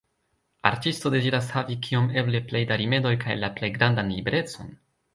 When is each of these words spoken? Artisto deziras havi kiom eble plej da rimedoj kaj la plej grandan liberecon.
Artisto 0.69 1.11
deziras 1.15 1.51
havi 1.59 1.77
kiom 1.89 2.09
eble 2.23 2.43
plej 2.49 2.65
da 2.73 2.81
rimedoj 2.85 3.15
kaj 3.27 3.39
la 3.45 3.55
plej 3.61 3.73
grandan 3.79 4.15
liberecon. 4.19 4.79